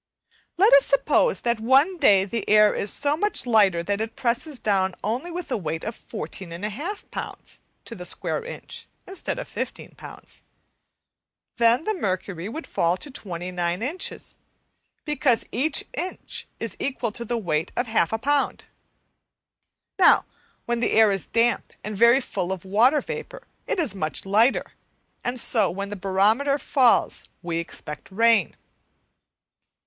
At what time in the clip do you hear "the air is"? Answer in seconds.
2.25-2.91, 20.79-21.27